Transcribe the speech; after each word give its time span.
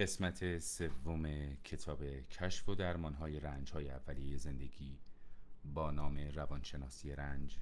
قسمت 0.00 0.58
سوم 0.58 1.54
کتاب 1.64 2.04
کشف 2.30 2.68
و 2.68 2.74
درمانهای 2.74 3.40
رنجهای 3.40 3.90
اولیه 3.90 4.36
زندگی 4.36 4.98
با 5.64 5.90
نام 5.90 6.18
روانشناسی 6.18 7.12
رنج. 7.12 7.58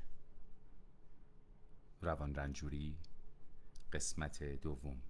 روان 2.02 2.34
رنجوری 2.34 2.96
قسمت 3.92 4.42
دوم. 4.42 5.02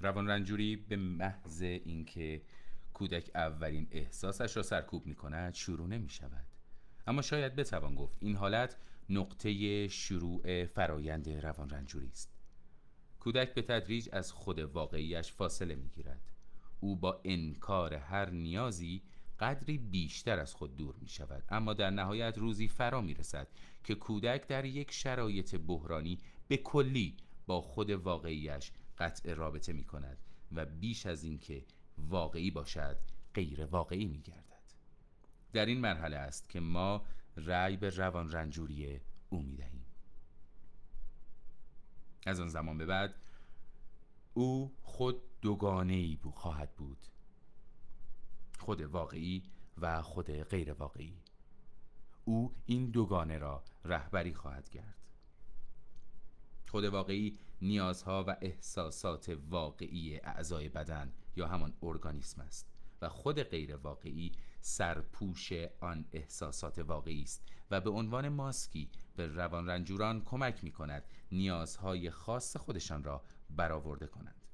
روان 0.00 0.28
رنجوری 0.28 0.76
به 0.76 0.96
محض 0.96 1.62
اینکه 1.62 2.42
کودک 2.94 3.30
اولین 3.34 3.88
احساسش 3.90 4.56
را 4.56 4.62
سرکوب 4.62 5.06
می 5.06 5.14
کند 5.14 5.54
شروع 5.54 5.88
نمی 5.88 6.08
شود 6.08 6.46
اما 7.06 7.22
شاید 7.22 7.56
بتوان 7.56 7.94
گفت 7.94 8.16
این 8.20 8.36
حالت 8.36 8.76
نقطه 9.08 9.88
شروع 9.88 10.64
فرایند 10.64 11.28
روان 11.28 11.70
رنجوری 11.70 12.08
است. 12.08 12.39
کودک 13.20 13.54
به 13.54 13.62
تدریج 13.62 14.08
از 14.12 14.32
خود 14.32 14.58
واقعیش 14.58 15.32
فاصله 15.32 15.74
می 15.74 15.88
گیرد 15.88 16.20
او 16.80 16.96
با 16.96 17.20
انکار 17.24 17.94
هر 17.94 18.30
نیازی 18.30 19.02
قدری 19.40 19.78
بیشتر 19.78 20.38
از 20.38 20.54
خود 20.54 20.76
دور 20.76 20.94
می 21.00 21.08
شود 21.08 21.44
اما 21.48 21.74
در 21.74 21.90
نهایت 21.90 22.38
روزی 22.38 22.68
فرا 22.68 23.00
می 23.00 23.14
رسد 23.14 23.48
که 23.84 23.94
کودک 23.94 24.46
در 24.46 24.64
یک 24.64 24.92
شرایط 24.92 25.54
بحرانی 25.54 26.18
به 26.48 26.56
کلی 26.56 27.16
با 27.46 27.60
خود 27.60 27.90
واقعیش 27.90 28.72
قطع 28.98 29.34
رابطه 29.34 29.72
می 29.72 29.84
کند 29.84 30.18
و 30.52 30.66
بیش 30.66 31.06
از 31.06 31.24
اینکه 31.24 31.64
واقعی 31.98 32.50
باشد 32.50 32.96
غیر 33.34 33.64
واقعی 33.64 34.06
می 34.06 34.20
گردد 34.20 34.50
در 35.52 35.66
این 35.66 35.80
مرحله 35.80 36.16
است 36.16 36.48
که 36.48 36.60
ما 36.60 37.04
رأی 37.36 37.76
به 37.76 37.90
روان 37.90 38.32
رنجوری 38.32 39.00
او 39.28 39.42
می 39.42 39.56
دهیم 39.56 39.79
از 42.26 42.40
آن 42.40 42.48
زمان 42.48 42.78
به 42.78 42.86
بعد 42.86 43.14
او 44.34 44.76
خود 44.82 45.22
دوگانه 45.40 45.94
ای 45.94 46.18
خواهد 46.34 46.76
بود. 46.76 47.06
خود 48.58 48.80
واقعی 48.80 49.42
و 49.78 50.02
خود 50.02 50.30
غیر 50.30 50.72
واقعی. 50.72 51.16
او 52.24 52.54
این 52.66 52.90
دوگانه 52.90 53.38
را 53.38 53.64
رهبری 53.84 54.34
خواهد 54.34 54.68
کرد. 54.68 54.96
خود 56.70 56.84
واقعی 56.84 57.38
نیازها 57.62 58.24
و 58.28 58.36
احساسات 58.40 59.38
واقعی 59.50 60.16
اعضای 60.16 60.68
بدن 60.68 61.12
یا 61.36 61.46
همان 61.46 61.74
ارگانیسم 61.82 62.40
است 62.40 62.66
و 63.02 63.08
خود 63.08 63.42
غیر 63.42 63.76
واقعی 63.76 64.32
سرپوش 64.60 65.52
آن 65.80 66.04
احساسات 66.12 66.78
واقعی 66.78 67.22
است 67.22 67.42
و 67.70 67.80
به 67.80 67.90
عنوان 67.90 68.28
ماسکی 68.28 68.90
به 69.16 69.26
روان 69.26 69.66
رنجوران 69.66 70.24
کمک 70.24 70.64
می 70.64 70.72
کند 70.72 71.04
نیازهای 71.32 72.10
خاص 72.10 72.56
خودشان 72.56 73.04
را 73.04 73.22
برآورده 73.50 74.06
کنند. 74.06 74.44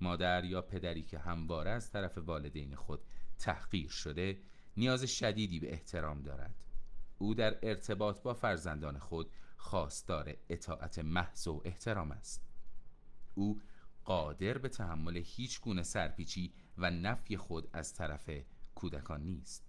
مادر 0.00 0.44
یا 0.44 0.62
پدری 0.62 1.02
که 1.02 1.18
همواره 1.18 1.70
از 1.70 1.90
طرف 1.90 2.18
والدین 2.18 2.74
خود 2.74 3.00
تحقیر 3.38 3.88
شده 3.88 4.40
نیاز 4.76 5.04
شدیدی 5.04 5.60
به 5.60 5.72
احترام 5.72 6.22
دارد. 6.22 6.64
او 7.18 7.34
در 7.34 7.58
ارتباط 7.62 8.22
با 8.22 8.34
فرزندان 8.34 8.98
خود 8.98 9.30
خواستار 9.56 10.36
اطاعت 10.48 10.98
محض 10.98 11.46
و 11.46 11.62
احترام 11.64 12.12
است. 12.12 12.44
او 13.34 13.60
قادر 14.04 14.58
به 14.58 14.68
تحمل 14.68 15.16
هیچ 15.24 15.60
گونه 15.60 15.82
سرپیچی 15.82 16.52
و 16.78 16.90
نفی 16.90 17.36
خود 17.36 17.68
از 17.72 17.94
طرف 17.94 18.30
کودکان 18.78 19.22
نیست. 19.22 19.64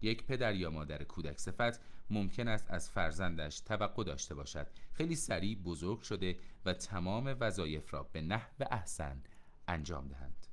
یک 0.00 0.24
پدر 0.24 0.54
یا 0.54 0.70
مادر 0.70 1.04
کودک 1.04 1.38
صفت 1.38 1.80
ممکن 2.10 2.48
است 2.48 2.70
از 2.70 2.90
فرزندش 2.90 3.60
توقع 3.60 4.04
داشته 4.04 4.34
باشد. 4.34 4.66
خیلی 4.92 5.16
سریع 5.16 5.58
بزرگ 5.58 6.00
شده 6.00 6.38
و 6.64 6.72
تمام 6.72 7.36
وظایف 7.40 7.94
را 7.94 8.02
به 8.02 8.20
نحو 8.20 8.64
احسن 8.70 9.22
انجام 9.68 10.08
دهند. 10.08 10.46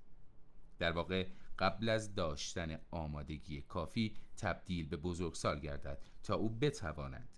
در 0.79 0.91
واقع 0.91 1.27
قبل 1.59 1.89
از 1.89 2.15
داشتن 2.15 2.79
آمادگی 2.91 3.61
کافی 3.61 4.15
تبدیل 4.37 4.87
به 4.87 4.97
بزرگسال 4.97 5.59
گردد 5.59 6.01
تا 6.23 6.35
او 6.35 6.49
بتواند 6.49 7.29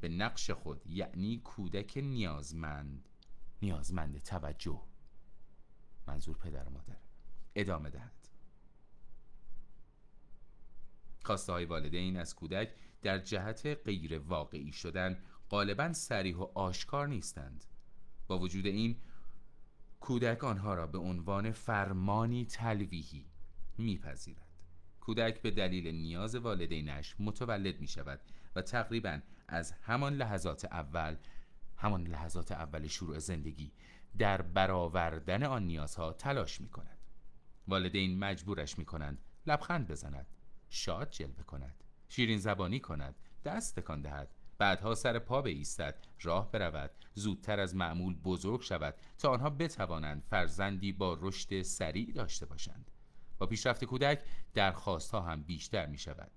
به 0.00 0.08
نقش 0.08 0.50
خود 0.50 0.86
یعنی 0.86 1.38
کودک 1.38 1.98
نیازمند 1.98 3.08
نیازمند 3.62 4.18
توجه. 4.18 4.82
منظور 6.06 6.36
پدر 6.38 6.64
و 6.64 6.70
مادر. 6.70 6.96
ادامه 7.54 7.90
دهد 7.90 8.17
خواسته 11.24 11.52
های 11.52 11.64
والدین 11.64 12.16
از 12.16 12.34
کودک 12.34 12.74
در 13.02 13.18
جهت 13.18 13.66
غیر 13.66 14.18
واقعی 14.18 14.72
شدن 14.72 15.18
غالبا 15.50 15.92
سریح 15.92 16.36
و 16.36 16.42
آشکار 16.54 17.08
نیستند. 17.08 17.64
با 18.26 18.38
وجود 18.38 18.66
این 18.66 18.96
کودک 20.00 20.44
آنها 20.44 20.74
را 20.74 20.86
به 20.86 20.98
عنوان 20.98 21.50
فرمانی 21.50 22.44
تلویحی 22.44 23.26
میپذیرد. 23.78 24.48
کودک 25.00 25.42
به 25.42 25.50
دلیل 25.50 25.94
نیاز 25.94 26.34
والدینش 26.34 27.16
متولد 27.18 27.80
می 27.80 27.88
شود 27.88 28.20
و 28.56 28.62
تقریبا 28.62 29.20
از 29.48 29.72
همان 29.72 30.14
لحظات 30.14 30.64
اول 30.64 31.16
همان 31.76 32.06
لحظات 32.06 32.52
اول 32.52 32.86
شروع 32.86 33.18
زندگی 33.18 33.72
در 34.18 34.42
برآوردن 34.42 35.42
آن 35.42 35.62
نیازها 35.62 36.12
تلاش 36.12 36.60
می 36.60 36.68
کند 36.68 36.98
والدین 37.68 38.18
مجبورش 38.18 38.78
می 38.78 38.84
کنند 38.84 39.18
لبخند 39.46 39.88
بزند. 39.88 40.26
شاد 40.70 41.10
جلوه 41.10 41.42
کند. 41.42 41.84
شیرین 42.08 42.38
زبانی 42.38 42.80
کند. 42.80 43.14
دست 43.44 43.78
تکان 43.78 44.02
دهد. 44.02 44.28
بعدها 44.58 44.94
سر 44.94 45.18
پا 45.18 45.42
بایستد. 45.42 46.06
راه 46.22 46.50
برود. 46.50 46.90
زودتر 47.14 47.60
از 47.60 47.76
معمول 47.76 48.14
بزرگ 48.14 48.62
شود. 48.62 48.94
تا 49.18 49.30
آنها 49.30 49.50
بتوانند 49.50 50.22
فرزندی 50.30 50.92
با 50.92 51.18
رشد 51.20 51.62
سریع 51.62 52.12
داشته 52.12 52.46
باشند. 52.46 52.90
با 53.38 53.46
پیشرفت 53.46 53.84
کودک 53.84 54.22
درخواست 54.54 55.14
هم 55.14 55.42
بیشتر 55.42 55.86
می 55.86 55.98
شود 55.98 56.30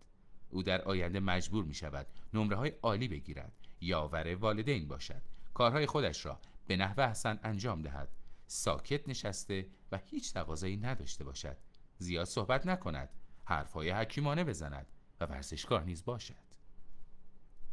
او 0.50 0.64
در 0.64 0.82
آینده 0.82 1.20
مجبور 1.20 1.66
می 1.66 1.74
شود 1.74 2.08
نمره 2.34 2.56
های 2.56 2.74
عالی 2.82 3.08
بگیرد. 3.08 3.52
یاور 3.82 4.36
والدین 4.36 4.88
باشد. 4.88 5.22
کارهای 5.54 5.86
خودش 5.86 6.26
را 6.26 6.40
به 6.68 6.78
نحو 6.78 7.00
احسن 7.00 7.40
انجام 7.44 7.82
دهد. 7.82 8.10
ساکت 8.48 9.10
نشسته 9.10 9.68
و 9.92 10.00
هیچ 10.06 10.34
تقاضایی 10.34 10.78
نداشته 10.78 11.24
باشد. 11.24 11.58
زیاد 11.98 12.26
صحبت 12.26 12.66
نکند. 12.66 13.10
حرفهای 13.46 13.90
حکیمانه 13.90 14.44
بزند 14.44 14.92
و 15.20 15.26
ورزشکار 15.26 15.84
نیز 15.84 16.06
باشد. 16.06 16.52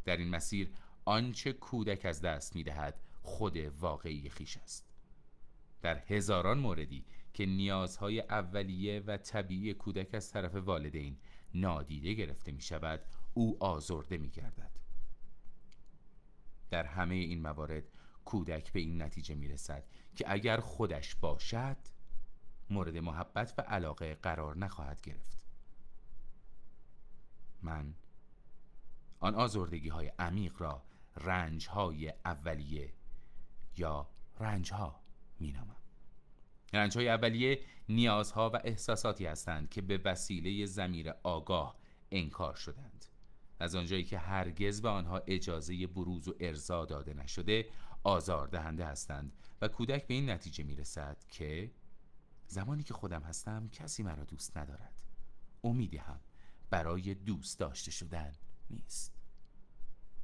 در 0.05 0.17
این 0.17 0.29
مسیر 0.29 0.71
آنچه 1.05 1.53
کودک 1.53 2.05
از 2.05 2.21
دست 2.21 2.55
می 2.55 2.63
دهد 2.63 3.01
خود 3.21 3.57
واقعی 3.57 4.29
خیش 4.29 4.57
است. 4.57 4.89
در 5.81 5.97
هزاران 5.97 6.59
موردی 6.59 7.05
که 7.33 7.45
نیازهای 7.45 8.19
اولیه 8.19 8.99
و 8.99 9.17
طبیعی 9.17 9.73
کودک 9.73 10.13
از 10.15 10.31
طرف 10.31 10.55
والدین 10.55 11.17
نادیده 11.53 12.13
گرفته 12.13 12.51
می 12.51 12.61
شود 12.61 13.01
او 13.33 13.63
آزرده 13.63 14.17
می 14.17 14.29
گردد 14.29 14.71
در 16.69 16.85
همه 16.85 17.15
این 17.15 17.41
موارد 17.41 17.83
کودک 18.25 18.73
به 18.73 18.79
این 18.79 19.01
نتیجه 19.01 19.35
می 19.35 19.47
رسد 19.47 19.83
که 20.15 20.25
اگر 20.27 20.59
خودش 20.59 21.15
باشد 21.15 21.77
مورد 22.69 22.97
محبت 22.97 23.53
و 23.57 23.61
علاقه 23.61 24.15
قرار 24.15 24.57
نخواهد 24.57 25.01
گرفت. 25.01 25.38
من. 27.69 27.93
آن 29.19 29.35
آزردگی 29.35 29.89
های 29.89 30.11
عمیق 30.19 30.61
را 30.61 30.83
رنج 31.17 31.67
های 31.67 32.13
اولیه 32.25 32.93
یا 33.77 34.09
رنج 34.39 34.73
ها 34.73 34.99
می 35.39 35.51
نامم 35.51 35.75
رنج 36.73 36.97
های 36.97 37.09
اولیه 37.09 37.61
نیازها 37.89 38.49
و 38.53 38.59
احساساتی 38.63 39.25
هستند 39.25 39.69
که 39.69 39.81
به 39.81 40.01
وسیله 40.05 40.65
زمیر 40.65 41.11
آگاه 41.23 41.75
انکار 42.11 42.53
شدند. 42.53 43.05
از 43.59 43.75
آنجایی 43.75 44.03
که 44.03 44.17
هرگز 44.17 44.81
به 44.81 44.89
آنها 44.89 45.21
اجازه 45.27 45.87
بروز 45.87 46.27
و 46.27 46.35
ارضا 46.39 46.85
داده 46.85 47.13
نشده 47.13 47.65
آزاردهنده 48.03 48.85
هستند 48.85 49.33
و 49.61 49.67
کودک 49.67 50.07
به 50.07 50.13
این 50.13 50.29
نتیجه 50.29 50.63
می 50.63 50.75
رسد 50.75 51.23
که 51.29 51.71
زمانی 52.47 52.83
که 52.83 52.93
خودم 52.93 53.21
هستم 53.21 53.69
کسی 53.71 54.03
مرا 54.03 54.23
دوست 54.23 54.57
ندارد. 54.57 55.01
امیدی 55.63 55.97
هم 55.97 56.19
برای 56.69 57.13
دوست 57.13 57.59
داشته 57.59 57.91
شدن 57.91 58.31
نیست. 58.69 59.15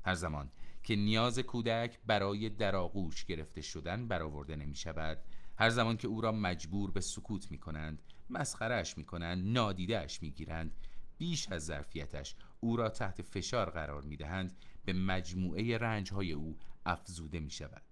هر 0.06 0.14
زمان 0.14 0.52
که 0.84 0.96
نیاز 0.96 1.40
کودک 1.40 2.00
برای 2.06 2.50
در 2.50 2.76
آغوش 2.76 3.26
گرفته 3.26 3.62
شدن 3.62 4.08
برآورده 4.08 4.56
نمی 4.56 4.76
شود 4.76 5.18
هر 5.58 5.70
زمان 5.70 5.98
که 5.98 6.08
او 6.08 6.22
را 6.22 6.32
مجبور 6.32 6.92
به 6.92 7.02
سکوت 7.02 7.52
می 7.52 7.58
کنند 7.58 8.02
مسخرش 8.30 8.98
می 8.98 9.04
کنند 9.04 9.58
نادیدهش 9.58 10.22
می 10.22 10.32
گیرند 10.32 10.72
بیش 11.18 11.52
از 11.52 11.66
ظرفیتش 11.66 12.36
او 12.60 12.76
را 12.76 12.90
تحت 12.90 13.22
فشار 13.22 13.70
قرار 13.70 14.02
می 14.02 14.18
دهند 14.18 14.58
به 14.86 14.94
مجموعه 14.94 15.78
رنج 15.78 16.14
های 16.14 16.32
او 16.32 16.58
افزوده 16.86 17.40
می 17.40 17.52
شود. 17.52 17.84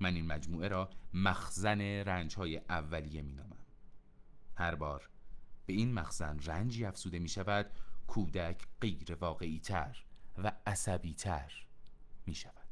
من 0.00 0.14
این 0.14 0.26
مجموعه 0.26 0.68
را 0.68 0.90
مخزن 1.14 1.80
رنج 1.80 2.34
های 2.34 2.60
اولیه 2.68 3.22
می 3.22 3.32
نامم. 3.32 3.56
هر 4.54 4.74
بار 4.74 5.08
به 5.68 5.74
این 5.74 5.94
مخزن 5.94 6.38
رنجی 6.44 6.84
افزوده 6.84 7.18
می 7.18 7.28
شود 7.28 7.70
کودک 8.06 8.66
غیر 8.80 9.14
واقعی 9.20 9.60
تر 9.60 10.04
و 10.38 10.52
عصبی 10.66 11.14
تر 11.14 11.52
می 12.26 12.34
شود 12.34 12.68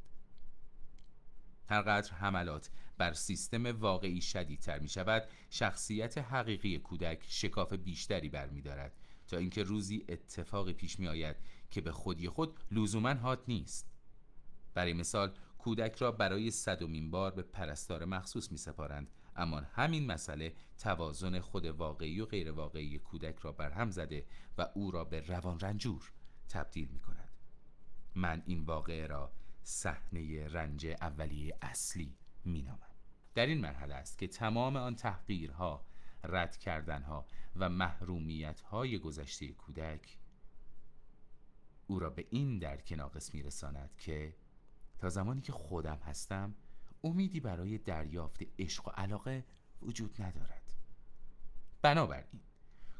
هرقدر 1.69 2.13
حملات 2.13 2.69
بر 2.97 3.13
سیستم 3.13 3.65
واقعی 3.65 4.21
شدیدتر 4.21 4.79
می 4.79 4.89
شود 4.89 5.27
شخصیت 5.49 6.17
حقیقی 6.17 6.79
کودک 6.79 7.23
شکاف 7.27 7.73
بیشتری 7.73 8.29
برمیدارد. 8.29 8.93
تا 9.27 9.37
اینکه 9.37 9.63
روزی 9.63 10.05
اتفاقی 10.09 10.73
پیش 10.73 10.99
می 10.99 11.07
آید 11.07 11.35
که 11.71 11.81
به 11.81 11.91
خودی 11.91 12.29
خود 12.29 12.59
لزوما 12.71 13.13
هات 13.13 13.39
نیست. 13.47 13.89
برای 14.73 14.93
مثال 14.93 15.33
کودک 15.67 15.95
را 15.95 16.11
برای 16.11 16.51
صدومین 16.51 17.11
بار 17.11 17.31
به 17.31 17.41
پرستار 17.41 18.05
مخصوص 18.05 18.51
می 18.51 18.57
سپارند 18.57 19.11
اما 19.35 19.59
همین 19.59 20.05
مسئله 20.05 20.53
توازن 20.77 21.39
خود 21.39 21.65
واقعی 21.65 22.21
و 22.21 22.25
غیر 22.25 22.51
واقعی 22.51 22.99
کودک 22.99 23.39
را 23.39 23.51
برهم 23.51 23.91
زده 23.91 24.25
و 24.57 24.67
او 24.75 24.91
را 24.91 25.03
به 25.03 25.19
روان 25.19 25.59
رنجور 25.59 26.11
تبدیل 26.49 26.87
می 26.87 26.99
کند 26.99 27.29
من 28.15 28.43
این 28.45 28.63
واقعه 28.63 29.07
را 29.07 29.31
صحنه 29.63 30.47
رنج 30.47 30.87
اولیه 30.87 31.57
اصلی 31.61 32.17
می 32.45 32.61
نامم. 32.61 32.95
در 33.35 33.45
این 33.45 33.61
مرحله 33.61 33.95
است 33.95 34.17
که 34.17 34.27
تمام 34.27 34.75
آن 34.75 34.95
تحقیرها 34.95 35.85
رد 36.23 36.57
کردنها 36.57 37.25
و 37.55 37.69
محرومیت 37.69 38.61
های 38.61 38.99
گذشته 38.99 39.47
کودک 39.47 40.19
او 41.87 41.99
را 41.99 42.09
به 42.09 42.27
این 42.29 42.59
درک 42.59 42.91
ناقص 42.97 43.33
می 43.33 43.43
رساند 43.43 43.95
که 43.97 44.35
تا 44.99 45.09
زمانی 45.09 45.41
که 45.41 45.51
خودم 45.51 45.99
هستم 46.05 46.55
امیدی 47.03 47.39
برای 47.39 47.77
دریافت 47.77 48.43
عشق 48.59 48.87
و 48.87 48.91
علاقه 48.91 49.45
وجود 49.81 50.21
ندارد. 50.21 50.73
بنابراین 51.81 52.41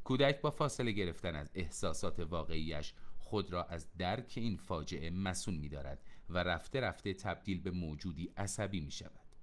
کودک 0.03 0.41
با 0.41 0.51
فاصله 0.51 0.91
گرفتن 0.91 1.35
از 1.35 1.51
احساسات 1.53 2.19
واقعیش 2.19 2.93
خود 3.17 3.53
را 3.53 3.63
از 3.63 3.87
درک 3.97 4.33
این 4.35 4.57
فاجعه 4.57 5.09
مسون 5.09 5.55
می 5.55 5.69
دارد 5.69 5.99
و 6.29 6.37
رفته 6.37 6.79
رفته 6.79 7.13
تبدیل 7.13 7.61
به 7.61 7.71
موجودی 7.71 8.33
عصبی 8.37 8.79
می 8.79 8.91
شود 8.91 9.35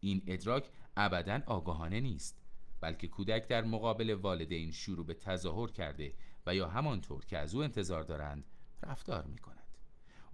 این 0.00 0.22
ادراک 0.26 0.70
ابدا 0.96 1.42
آگاهانه 1.46 2.00
نیست 2.00 2.40
بلکه 2.80 3.08
کودک 3.08 3.48
در 3.48 3.64
مقابل 3.64 4.10
والدین 4.10 4.70
شروع 4.70 5.06
به 5.06 5.14
تظاهر 5.14 5.70
کرده 5.70 6.14
و 6.46 6.54
یا 6.54 6.68
همانطور 6.68 7.24
که 7.24 7.38
از 7.38 7.54
او 7.54 7.62
انتظار 7.62 8.02
دارند 8.02 8.44
رفتار 8.82 9.24
می 9.24 9.38
کند 9.38 9.63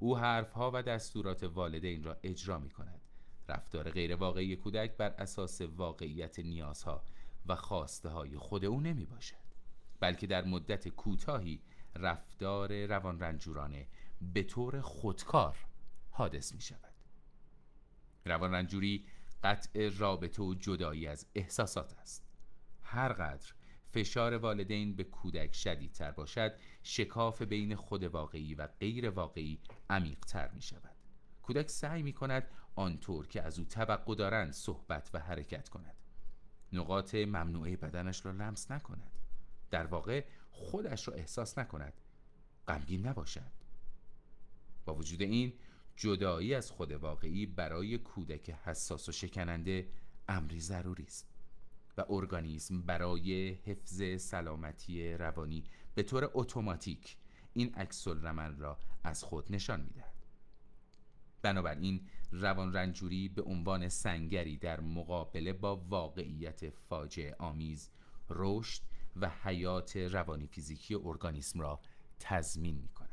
او 0.00 0.19
حرفها 0.19 0.70
و 0.75 0.82
دستورات 0.82 1.43
والدین 1.43 2.05
را 2.05 2.17
اجرا 2.23 2.58
می 2.58 2.70
کند 2.70 3.00
رفتار 3.49 3.91
غیر 3.91 4.17
واقعی 4.17 4.56
کودک 4.56 4.97
بر 4.97 5.11
اساس 5.19 5.61
واقعیت 5.61 6.38
نیازها 6.38 7.05
و 7.47 7.56
خواسته 7.56 8.08
های 8.08 8.38
خود 8.38 8.64
او 8.64 8.81
نمی 8.81 9.06
باشد 9.06 9.37
بلکه 10.00 10.26
در 10.26 10.44
مدت 10.44 10.88
کوتاهی 10.88 11.62
رفتار 11.97 12.87
روان 12.87 13.20
رنجورانه 13.20 13.87
به 14.35 14.43
طور 14.43 14.81
خودکار 14.81 15.56
حادث 16.11 16.55
می 16.55 16.61
شود 16.61 16.94
روان 18.25 18.53
رنجوری 18.53 19.06
قطع 19.44 19.88
رابطه 19.88 20.43
و 20.43 20.55
جدایی 20.55 21.06
از 21.06 21.26
احساسات 21.35 21.94
است. 21.99 22.25
هرقدر 22.82 23.55
فشار 23.93 24.35
والدین 24.35 24.97
به 24.97 25.05
کودک 25.05 25.55
شدیدتر 25.55 26.11
باشد 26.11 26.53
شکاف 26.83 27.43
بین 27.43 27.77
خود 27.77 28.05
واقعی 28.05 28.55
و 28.55 28.67
غیر 28.67 29.11
واقعی 29.11 29.61
عمیقتر 29.91 30.49
می 30.49 30.63
شود 30.63 30.97
کودک 31.43 31.71
سعی 31.71 32.03
می 32.03 32.13
کند 32.13 32.51
آنطور 32.75 33.27
که 33.27 33.43
از 33.43 33.59
او 33.59 33.65
توقع 33.65 34.15
دارند 34.15 34.53
صحبت 34.53 35.11
و 35.15 35.19
حرکت 35.19 35.69
کند. 35.69 35.97
نقاط 36.73 37.15
ممنوعه 37.15 37.77
بدنش 37.77 38.27
را 38.27 38.33
لمس 38.33 38.71
نکند. 38.71 39.19
در 39.71 39.87
واقع 39.87 40.25
خودش 40.51 41.09
را 41.09 41.15
احساس 41.15 41.59
نکند. 41.59 41.93
غمگین 42.69 43.07
نباشد. 43.07 43.53
با 44.85 44.95
وجود 44.95 45.23
این 45.23 45.53
جدایی 45.97 46.55
از 46.55 46.71
خود 46.71 46.93
واقعی 46.93 47.47
برای 47.47 47.99
کودک 47.99 48.51
حساس 48.51 49.09
و 49.09 49.13
شکننده 49.13 49.89
امری 50.29 50.61
ضروری 50.61 51.05
است. 51.05 51.30
و 52.00 52.05
ارگانیسم 52.08 52.82
برای 52.82 53.50
حفظ 53.52 54.23
سلامتی 54.23 55.12
روانی 55.12 55.64
به 55.94 56.02
طور 56.02 56.31
اتوماتیک 56.35 57.17
این 57.52 57.75
عکس 57.75 58.08
را 58.58 58.79
از 59.05 59.25
خود 59.25 59.52
نشان 59.52 59.81
می‌دهد. 59.81 60.14
بنابراین 61.43 62.08
روان 62.32 62.73
رنجوری 62.73 63.29
به 63.29 63.43
عنوان 63.43 63.88
سنگری 63.88 64.56
در 64.56 64.81
مقابله 64.81 65.52
با 65.52 65.76
واقعیت 65.76 66.70
فاجعه 66.70 67.37
آمیز 67.38 67.91
رشد 68.31 68.82
و 69.17 69.31
حیات 69.43 69.96
روانی 69.96 70.46
فیزیکی 70.46 70.94
ارگانیسم 70.94 71.61
را 71.61 71.81
تضمین 72.20 72.76
می 72.76 72.88
کند 72.88 73.11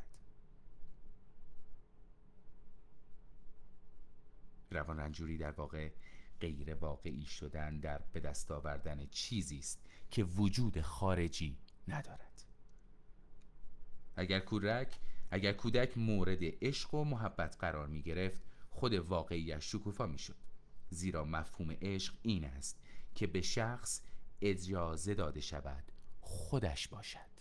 روان 4.72 4.98
رنجوری 4.98 5.38
در 5.38 5.51
واقع 5.51 5.90
غیر 6.42 6.75
واقعی 6.75 7.25
شدن 7.25 7.80
در 7.80 8.01
به 8.13 8.19
دست 8.19 8.51
آوردن 8.51 9.07
چیزی 9.12 9.57
است 9.57 9.81
که 10.12 10.24
وجود 10.24 10.81
خارجی 10.81 11.57
ندارد. 11.88 12.44
اگر 14.16 14.39
کودک 14.39 15.00
اگر 15.31 15.54
کودک 15.54 15.98
مورد 15.98 16.39
عشق 16.42 16.94
و 16.94 17.04
محبت 17.04 17.57
قرار 17.60 17.88
می 17.88 18.01
گرفت 18.01 18.39
خود 18.69 18.94
واقعیش 18.94 19.72
شکوفا 19.72 20.06
می 20.06 20.19
شد. 20.19 20.36
زیرا 20.89 21.25
مفهوم 21.25 21.72
عشق 21.81 22.13
این 22.22 22.45
است 22.45 22.81
که 23.16 23.28
به 23.28 23.42
شخص 23.42 24.01
اجازه 24.42 25.13
داده 25.13 25.42
شود 25.42 25.83
خودش 26.22 26.88
باشد. 26.88 27.38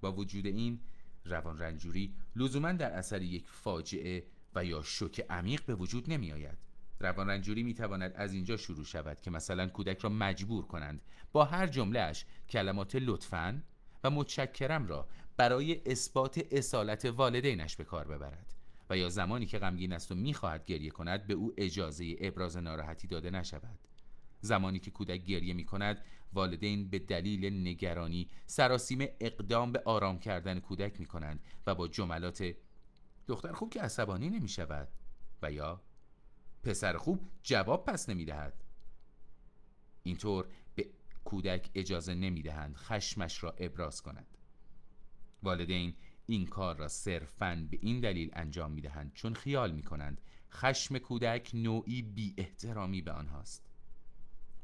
با 0.00 0.12
وجود 0.12 0.46
این 0.46 0.80
روان 1.24 1.58
رنجوری 1.58 2.14
لزوما 2.36 2.72
در 2.72 2.92
اثر 2.92 3.22
یک 3.22 3.48
فاجعه 3.48 4.26
و 4.54 4.64
یا 4.64 4.82
شوک 4.82 5.26
عمیق 5.30 5.64
به 5.64 5.74
وجود 5.74 6.12
نمی 6.12 6.32
آید 6.32 6.58
روان 7.00 7.30
رنجوری 7.30 7.62
می 7.62 7.74
تواند 7.74 8.12
از 8.14 8.32
اینجا 8.32 8.56
شروع 8.56 8.84
شود 8.84 9.20
که 9.20 9.30
مثلا 9.30 9.66
کودک 9.66 9.98
را 9.98 10.10
مجبور 10.10 10.66
کنند. 10.66 11.02
با 11.32 11.44
هر 11.44 11.66
جملهش 11.66 12.24
کلمات 12.48 12.96
لطفاً 12.96 13.62
و 14.04 14.10
متشکرم 14.10 14.86
را 14.86 15.08
برای 15.36 15.80
اثبات 15.86 16.40
اصالت 16.50 17.04
والدینش 17.04 17.76
به 17.76 17.84
کار 17.84 18.08
ببرد 18.08 18.54
و 18.90 18.96
یا 18.96 19.08
زمانی 19.08 19.46
که 19.46 19.58
غمگین 19.58 19.92
است 19.92 20.12
و 20.12 20.14
می‌خواهد 20.14 20.64
گریه 20.64 20.90
کند 20.90 21.26
به 21.26 21.34
او 21.34 21.52
اجازه 21.56 22.16
ابراز 22.20 22.56
ناراحتی 22.56 23.08
داده 23.08 23.30
نشود. 23.30 23.78
زمانی 24.40 24.78
که 24.78 24.90
کودک 24.90 25.24
گریه 25.24 25.54
می 25.54 25.64
کند 25.64 26.04
والدین 26.32 26.88
به 26.88 26.98
دلیل 26.98 27.68
نگرانی 27.68 28.30
سراسیم 28.46 29.08
اقدام 29.20 29.72
به 29.72 29.82
آرام 29.84 30.18
کردن 30.18 30.60
کودک 30.60 31.00
می 31.00 31.06
کنند 31.06 31.40
و 31.66 31.74
با 31.74 31.88
جملات 31.88 32.54
دختر 33.28 33.52
خوب 33.52 33.70
که 33.70 33.80
عصبانی 33.80 34.30
نمی 34.30 34.48
شود 34.48 34.88
و 35.42 35.52
یا 35.52 35.82
پسر 36.62 36.96
خوب 36.96 37.30
جواب 37.42 37.84
پس 37.84 38.08
نمی 38.08 38.24
دهد 38.24 38.64
اینطور 40.02 40.48
به 40.74 40.90
کودک 41.24 41.70
اجازه 41.74 42.14
نمی 42.14 42.42
دهند 42.42 42.76
خشمش 42.76 43.42
را 43.42 43.54
ابراز 43.58 44.02
کند. 44.02 44.26
والدین 45.42 45.94
این 46.26 46.46
کار 46.46 46.76
را 46.76 46.88
صرفاً 46.88 47.66
به 47.70 47.78
این 47.80 48.00
دلیل 48.00 48.30
انجام 48.32 48.72
می 48.72 48.80
دهند 48.80 49.12
چون 49.14 49.34
خیال 49.34 49.72
می 49.72 49.82
کنند 49.82 50.20
خشم 50.52 50.98
کودک 50.98 51.50
نوعی 51.54 52.02
بی 52.02 52.34
احترامی 52.38 53.02
به 53.02 53.12
آنهاست. 53.12 53.70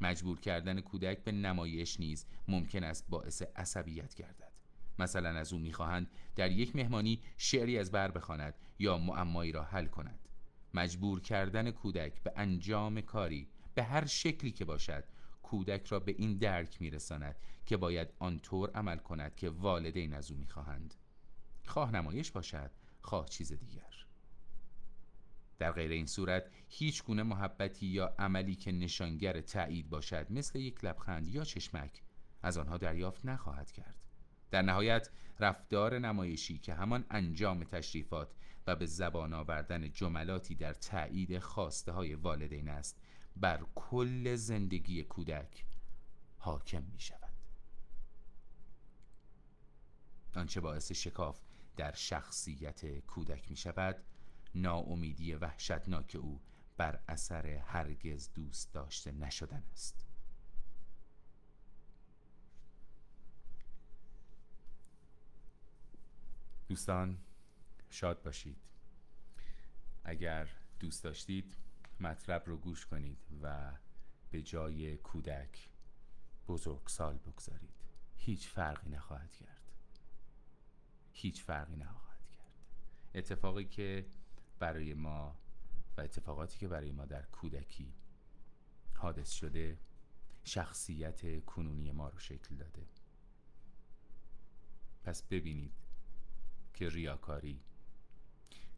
مجبور 0.00 0.40
کردن 0.40 0.80
کودک 0.80 1.24
به 1.24 1.32
نمایش 1.32 2.00
نیز 2.00 2.26
ممکن 2.48 2.84
است 2.84 3.06
باعث 3.08 3.42
عصبیت 3.56 4.14
گردد. 4.14 4.52
مثلا 4.98 5.28
از 5.28 5.52
او 5.52 5.58
می‌خواهند 5.58 6.10
در 6.36 6.50
یک 6.50 6.76
مهمانی 6.76 7.20
شعری 7.36 7.78
از 7.78 7.90
بر 7.90 8.10
بخواند 8.10 8.54
یا 8.78 8.98
معمایی 8.98 9.52
را 9.52 9.62
حل 9.62 9.86
کند. 9.86 10.25
مجبور 10.76 11.20
کردن 11.20 11.70
کودک 11.70 12.22
به 12.22 12.32
انجام 12.36 13.00
کاری 13.00 13.48
به 13.74 13.82
هر 13.82 14.06
شکلی 14.06 14.52
که 14.52 14.64
باشد 14.64 15.04
کودک 15.42 15.86
را 15.86 16.00
به 16.00 16.14
این 16.18 16.38
درک 16.38 16.82
میرساند 16.82 17.36
که 17.66 17.76
باید 17.76 18.08
آنطور 18.18 18.70
عمل 18.70 18.98
کند 18.98 19.36
که 19.36 19.50
والدین 19.50 20.14
از 20.14 20.30
او 20.30 20.36
می‌خواهند. 20.36 20.94
خواه 21.66 21.92
نمایش 21.92 22.30
باشد 22.30 22.70
خواه 23.00 23.28
چیز 23.28 23.52
دیگر. 23.52 24.06
در 25.58 25.72
غیر 25.72 25.90
این 25.90 26.06
صورت 26.06 26.50
هیچ 26.68 27.04
گونه 27.04 27.22
محبتی 27.22 27.86
یا 27.86 28.14
عملی 28.18 28.54
که 28.54 28.72
نشانگر 28.72 29.40
تایید 29.40 29.90
باشد 29.90 30.26
مثل 30.30 30.58
یک 30.58 30.84
لبخند 30.84 31.28
یا 31.28 31.44
چشمک 31.44 32.02
از 32.42 32.58
آنها 32.58 32.76
دریافت 32.76 33.26
نخواهد 33.26 33.72
کرد. 33.72 34.05
در 34.50 34.62
نهایت 34.62 35.10
رفتار 35.40 35.98
نمایشی 35.98 36.58
که 36.58 36.74
همان 36.74 37.04
انجام 37.10 37.64
تشریفات 37.64 38.28
و 38.66 38.76
به 38.76 38.86
زبان 38.86 39.34
آوردن 39.34 39.92
جملاتی 39.92 40.54
در 40.54 40.72
تایید 40.72 41.38
خواسته 41.38 41.92
های 41.92 42.14
والدین 42.14 42.68
است 42.68 43.00
بر 43.36 43.60
کل 43.74 44.34
زندگی 44.34 45.02
کودک 45.02 45.64
حاکم 46.38 46.82
می 46.82 47.00
شود 47.00 47.32
آنچه 50.34 50.60
باعث 50.60 50.92
شکاف 50.92 51.40
در 51.76 51.92
شخصیت 51.92 52.98
کودک 52.98 53.50
می 53.50 53.56
شود 53.56 53.96
ناامیدی 54.54 55.34
وحشتناک 55.34 56.16
او 56.20 56.40
بر 56.76 57.00
اثر 57.08 57.46
هرگز 57.46 58.32
دوست 58.34 58.72
داشته 58.72 59.12
نشدن 59.12 59.62
است. 59.72 60.06
دوستان 66.76 67.18
شاد 67.90 68.22
باشید. 68.22 68.56
اگر 70.04 70.48
دوست 70.80 71.04
داشتید 71.04 71.56
مطلب 72.00 72.42
رو 72.46 72.56
گوش 72.56 72.86
کنید 72.86 73.18
و 73.42 73.72
به 74.30 74.42
جای 74.42 74.96
کودک 74.96 75.68
بزرگ 76.48 76.88
سال 76.88 77.18
بگذارید. 77.18 77.84
هیچ 78.16 78.48
فرقی 78.48 78.90
نخواهد 78.90 79.32
کرد. 79.32 79.62
هیچ 81.12 81.42
فرقی 81.42 81.76
نخواهد 81.76 82.28
کرد. 82.30 82.54
اتفاقی 83.14 83.64
که 83.64 84.06
برای 84.58 84.94
ما 84.94 85.36
و 85.96 86.00
اتفاقاتی 86.00 86.58
که 86.58 86.68
برای 86.68 86.92
ما 86.92 87.04
در 87.04 87.22
کودکی 87.22 87.94
حادث 88.94 89.30
شده 89.30 89.78
شخصیت 90.44 91.44
کنونی 91.44 91.92
ما 91.92 92.08
رو 92.08 92.18
شکل 92.18 92.54
داده. 92.54 92.86
پس 95.04 95.22
ببینید 95.22 95.85
که 96.76 96.88
ریاکاری. 96.88 97.64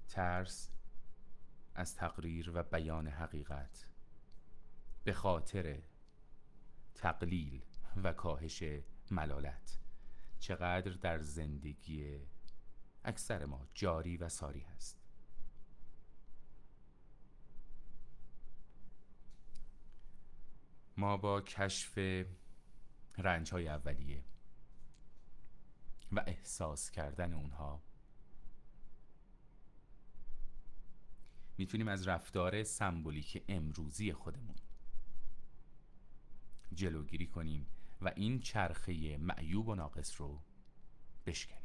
ترس 0.09 0.71
از 1.75 1.97
تقریر 1.97 2.51
و 2.55 2.63
بیان 2.63 3.07
حقیقت. 3.07 3.87
به 5.05 5.13
خاطر 5.13 5.83
تقلیل 6.95 7.65
و 7.97 8.13
کاهش 8.13 8.63
ملالت. 9.11 9.79
چقدر 10.39 10.93
در 10.93 11.23
زندگی 11.23 12.21
اکثر 13.05 13.45
ما 13.45 13.69
جاری 13.75 14.17
و 14.17 14.29
ساری 14.29 14.61
هست. 14.61 15.01
ما 20.97 21.17
با 21.17 21.41
کشف 21.41 21.99
رنج 23.19 23.53
های 23.53 23.69
اولیه 23.69 24.25
و 26.13 26.25
احساس 26.27 26.91
کردن 26.91 27.33
اونها 27.33 27.88
می‌تونیم 31.59 31.89
از 31.89 32.09
رفتار 32.09 32.63
سمبولیک 32.63 33.45
امروزی 33.49 34.13
خودمون 34.13 34.57
جلوگیری 36.75 37.27
کنیم 37.27 37.67
و 38.01 38.13
این 38.17 38.41
چرخه 38.41 39.17
معیوب 39.17 39.69
و 39.69 39.75
ناقص 39.75 40.21
رو 40.21 40.41
بشکنیم. 41.27 41.63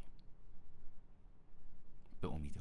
به 2.22 2.28
امید 2.28 2.58